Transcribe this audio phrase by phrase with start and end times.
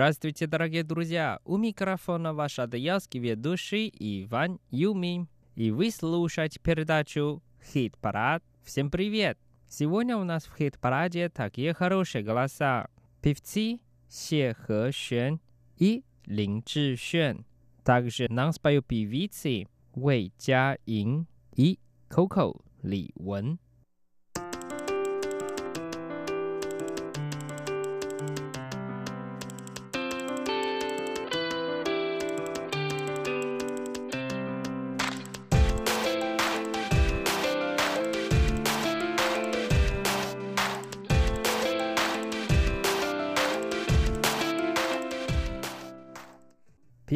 [0.00, 1.40] Здравствуйте, дорогие друзья!
[1.44, 5.28] У микрофона ваш адыгейский ведущий Иван Юмин.
[5.56, 8.42] И вы слушаете передачу «Хит-парад».
[8.64, 9.36] Всем привет!
[9.68, 12.88] Сегодня у нас в «Хит-параде» такие хорошие голоса.
[13.20, 15.38] Певцы Се Хэ Шен
[15.76, 17.44] и Лин Чжи Шен.
[17.84, 23.58] Также нам споют певицы Вэй Джа Ин и Коко Ли Вэнь.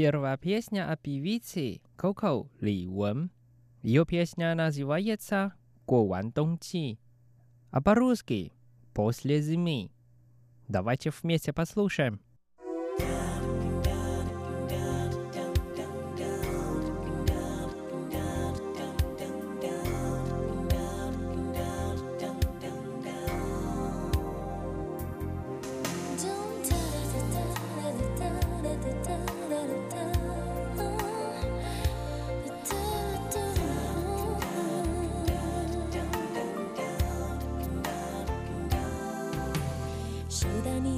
[0.06, 3.30] Первая песня о певице Коко Ли Вэн.
[3.80, 5.54] Ее песня называется
[5.86, 6.98] «Го ван дong чи»,
[7.70, 8.52] а по-русски
[8.92, 9.90] «После зимы».
[10.68, 12.20] Давайте вместе послушаем.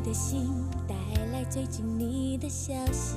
[0.07, 0.49] 的心
[0.87, 0.95] 带
[1.33, 3.17] 来最近你的消息，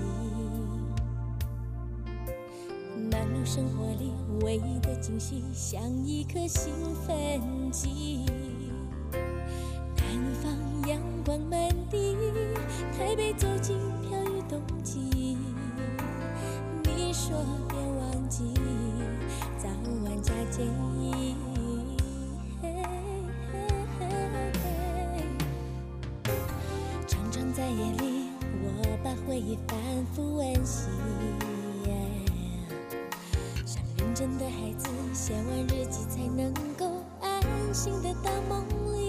[3.12, 6.74] 忙碌生活里唯一的惊喜，像一颗兴
[7.06, 7.40] 奋
[7.72, 8.26] 剂。
[34.20, 39.09] 真的孩子，写完日记才能够安心的到梦里。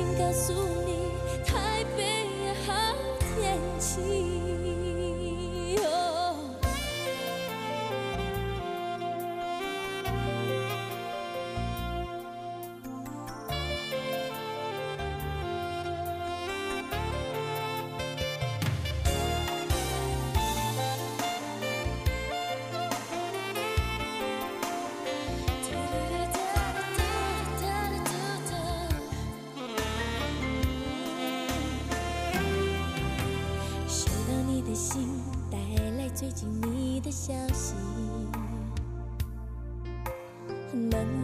[0.00, 0.79] 情告诉我。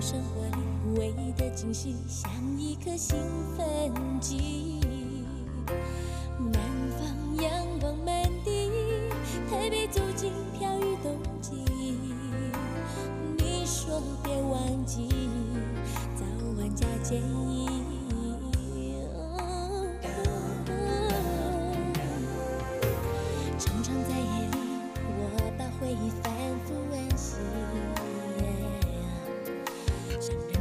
[0.00, 3.16] 生活里唯一的惊喜，像一颗兴
[3.56, 4.75] 奋剂。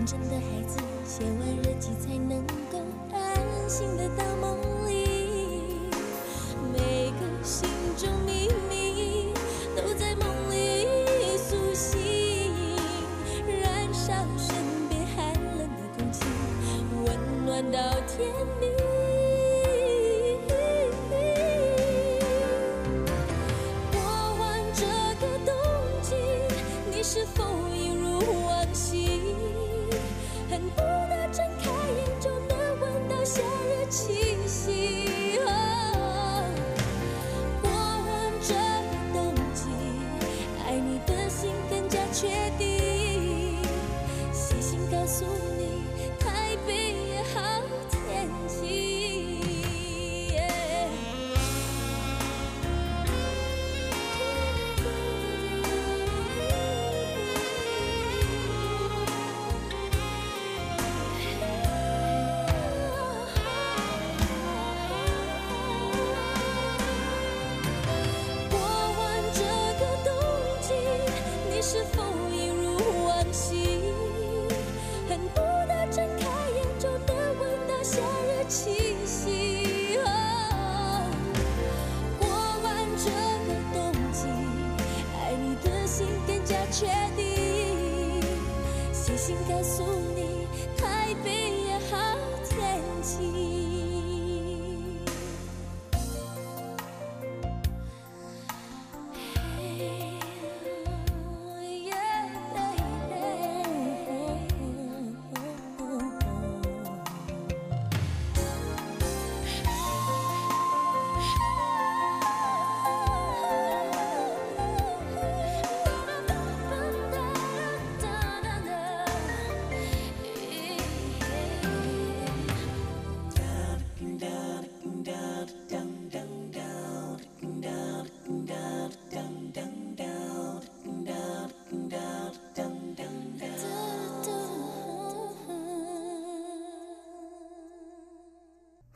[0.05, 0.44] 告诉你，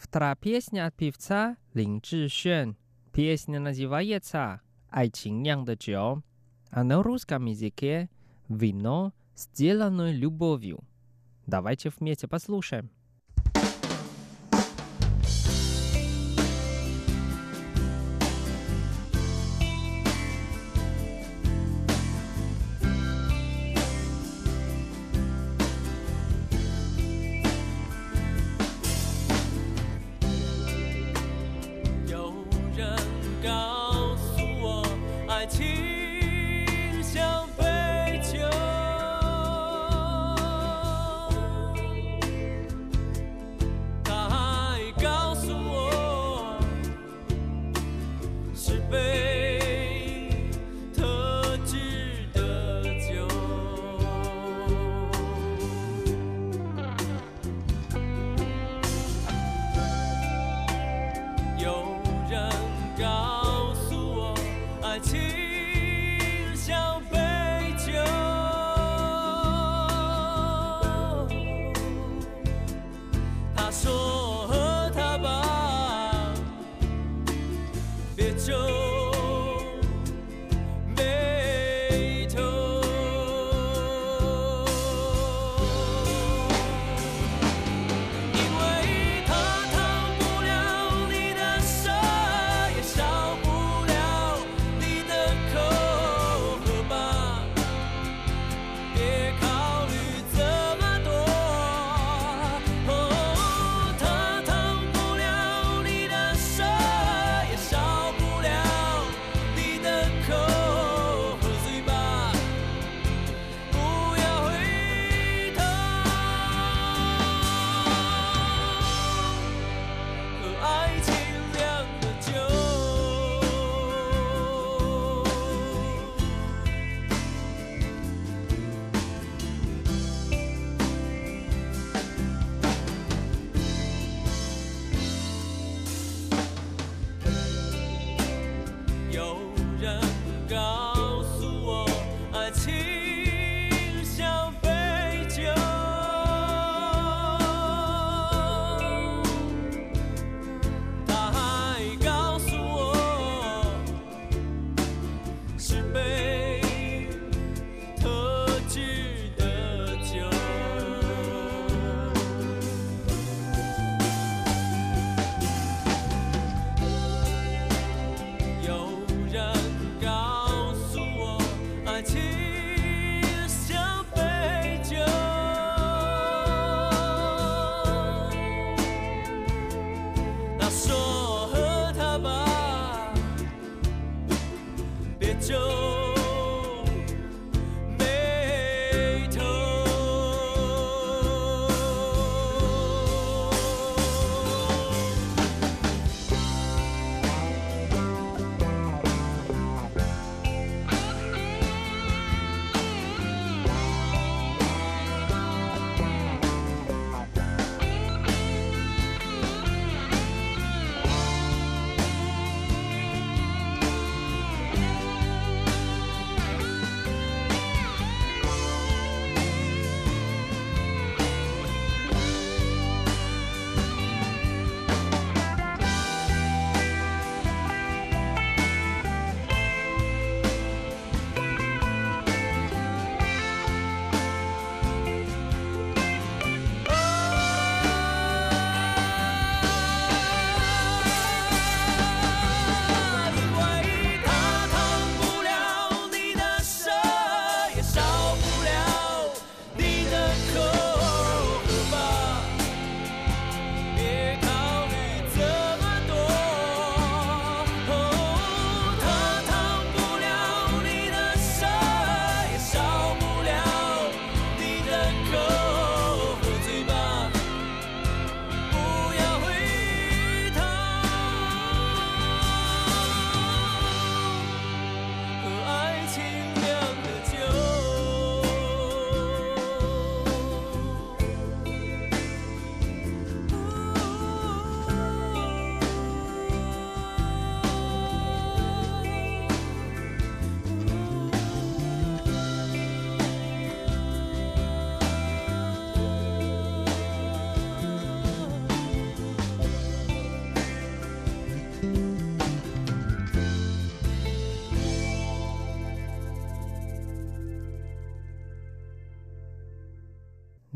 [0.10, 2.76] Вторая песня от певца Лин Чжишен.
[3.14, 4.60] Песня называется
[4.90, 6.24] «Айчин Нянда Джо»,
[6.72, 8.10] а на русском языке
[8.48, 10.80] «Вино, сделанное любовью».
[11.46, 12.90] Давайте вместе послушаем.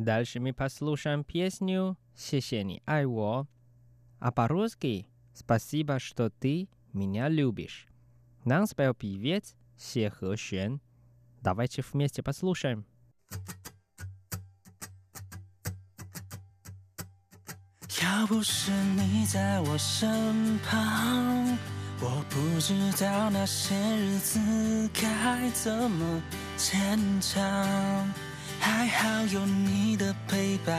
[0.03, 3.47] Дальше мы послушаем песню «谢谢你爱我»,
[4.21, 7.89] а по-русски «Спасибо, что ты меня любишь».
[8.45, 10.81] Нам спел певец Се Хэшен.
[11.43, 12.85] Давайте вместе послушаем.
[18.01, 21.59] 要不是你在我身旁，
[22.01, 24.39] 我不知道那些日子
[24.95, 26.23] 该怎么
[26.57, 28.09] 坚强。
[28.64, 30.74] 还好有你的陪伴，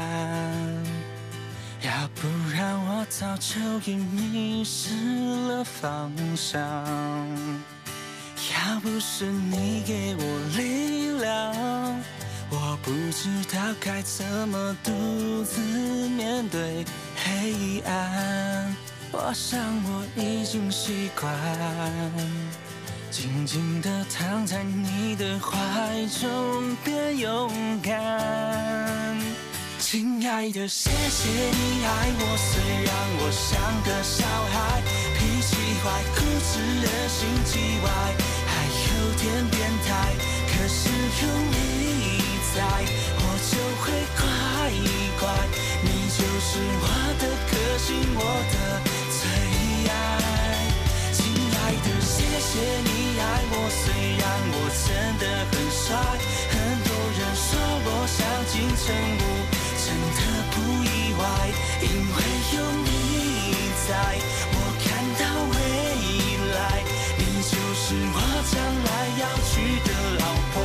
[1.82, 4.94] 要不然我早就已迷失
[5.48, 6.58] 了方向。
[8.56, 10.22] 要不是你给我
[10.56, 11.54] 力量，
[12.48, 15.60] 我不知道该怎么独自
[16.08, 16.86] 面对
[17.22, 18.74] 黑暗。
[19.12, 21.30] 我想我已经习惯，
[23.14, 25.54] 静静地躺在你的怀
[26.21, 27.49] 中，变勇
[27.80, 29.16] 敢。
[29.78, 32.90] 亲爱的，谢谢你爱我，虽然
[33.21, 33.54] 我像
[33.87, 34.83] 个小孩，
[35.14, 37.54] 脾气坏，固执，的心叽
[37.85, 37.87] 歪，
[38.50, 38.90] 还有
[39.23, 40.11] 点变态。
[40.50, 40.90] 可是
[41.23, 42.18] 有你
[42.52, 42.66] 在，
[43.14, 44.26] 我就会乖
[45.21, 45.30] 乖。
[45.85, 46.85] 你就是我
[47.21, 48.93] 的个性，我的。
[51.82, 53.82] 的，谢谢你爱我，虽
[54.20, 54.86] 然我真
[55.18, 55.96] 的很帅，
[56.50, 56.54] 很
[56.84, 57.48] 多人说
[57.84, 58.18] 我像
[58.52, 58.84] 金城
[59.18, 59.22] 武。
[59.84, 60.18] 真的
[60.50, 61.22] 不意外，
[61.82, 62.16] 因为
[62.56, 62.88] 有你
[63.86, 63.92] 在，
[64.54, 64.84] 我看
[65.20, 65.54] 到未
[66.54, 66.58] 来，
[67.18, 68.54] 你就是我将
[68.86, 68.88] 来
[69.20, 69.52] 要娶
[69.84, 69.88] 的
[70.20, 70.56] 老婆，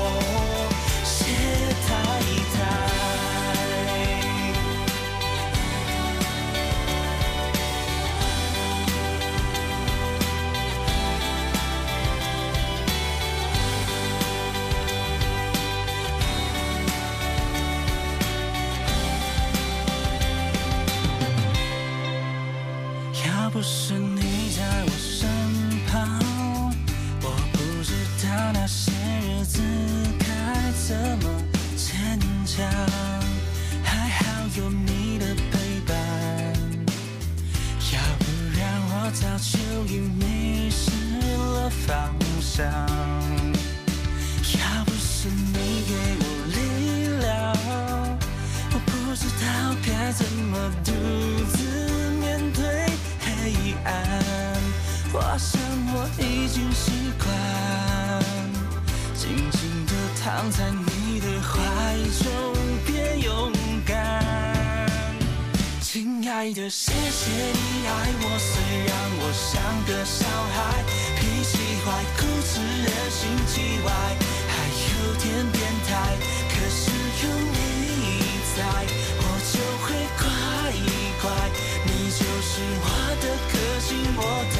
[42.63, 42.71] 要
[44.85, 46.59] 不是你给我力
[47.21, 47.55] 量，
[48.73, 49.43] 我不知道
[49.85, 50.91] 该怎么独
[51.55, 51.57] 自
[52.19, 52.61] 面对
[53.21, 53.87] 黑暗。
[55.13, 55.61] 我想
[55.93, 57.29] 我已经习惯，
[59.15, 61.57] 静静地躺在你的怀
[62.21, 62.29] 中，
[62.85, 63.53] 变勇
[63.85, 63.97] 敢。
[65.81, 67.89] 亲爱的，谢谢你爱
[68.21, 70.83] 我，虽然我像个小孩，
[71.99, 73.53] 脾气坏，固执，人心叽
[73.83, 73.87] 歪，
[74.47, 75.91] 还有点变态。
[76.49, 77.57] 可是有你
[78.55, 78.57] 在，
[79.19, 79.53] 我就
[79.83, 79.87] 会
[80.17, 80.23] 乖
[81.21, 81.23] 乖。
[81.85, 82.85] 你就是我
[83.19, 84.19] 的个性，我
[84.55, 84.57] 的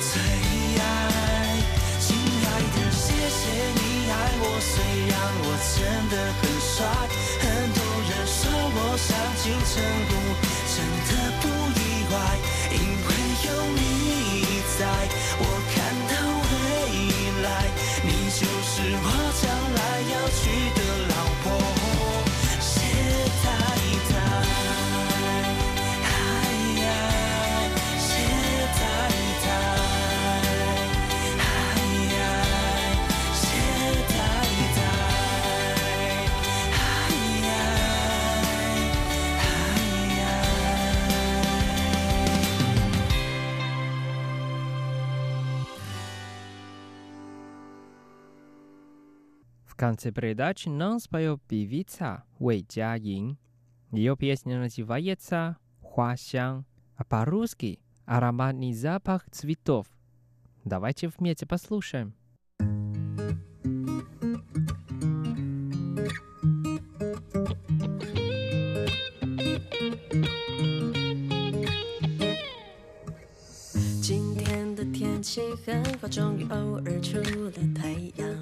[0.00, 0.10] 最
[0.80, 0.82] 爱。
[2.00, 3.40] 亲爱的，谢谢
[3.74, 3.80] 你
[4.10, 4.72] 爱我，虽
[5.08, 5.12] 然
[5.44, 5.76] 我真
[6.08, 6.76] 的很帅，
[7.40, 7.78] 很多
[8.08, 9.08] 人说我像
[9.42, 9.76] 金城
[10.08, 10.12] 武，
[49.87, 53.37] конце передачи нам споет певица Вэй Jiayin.
[53.91, 59.87] Ее песня называется «Хуашян», а по-русски «Ароматный запах цветов».
[60.63, 62.13] Давайте вместе послушаем.
[74.01, 78.36] 今天的天气很好，终于偶尔出了太阳。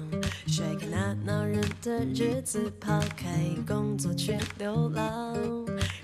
[0.91, 3.27] 那恼人的日子，抛开
[3.67, 5.35] 工作去流浪，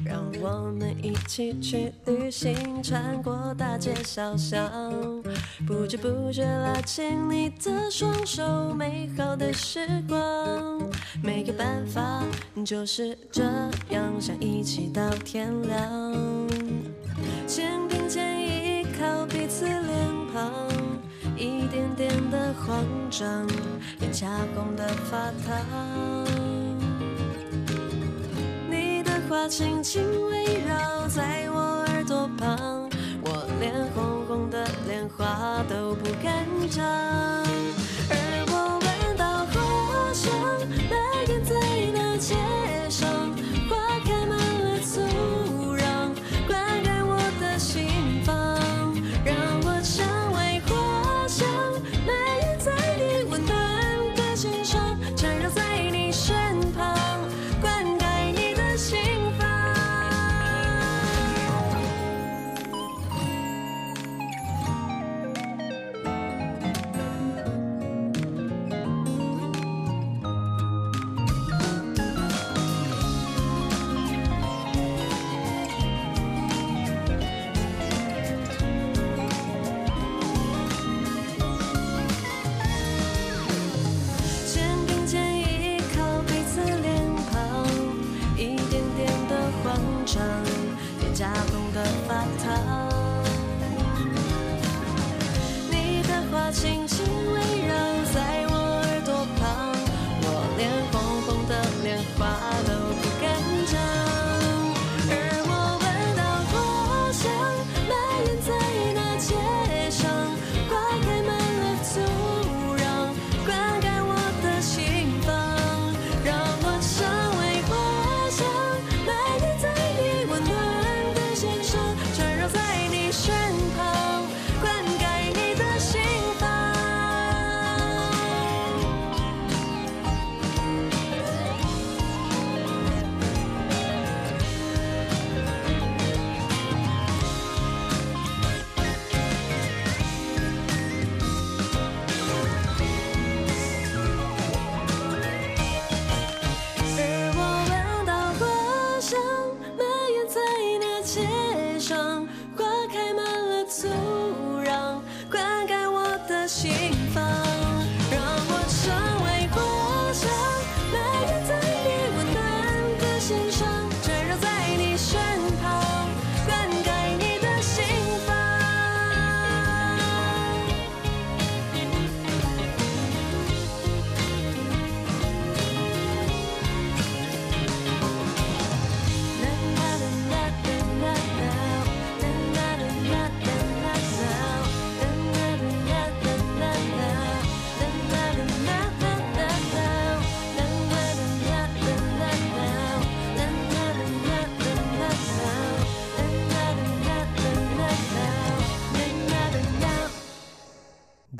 [0.05, 4.71] 让我们一起去旅行，穿过大街小巷，
[5.67, 10.19] 不知不觉拉紧你的双手，美好的时光。
[11.23, 12.23] 没有办法，
[12.65, 13.43] 就是这
[13.89, 16.13] 样，想一起到天亮。
[17.45, 19.65] 肩并肩依靠彼此，
[23.99, 26.25] 脸颊工的发烫，
[28.69, 32.89] 你的话轻轻围绕在我耳朵旁，
[33.21, 37.52] 我脸红红的，连话都不敢讲。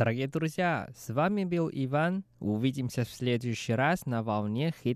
[0.04, 2.26] Дорогие друзья, с вами был Иван.
[2.42, 4.92] Увидимся в следующий раз на волне Hit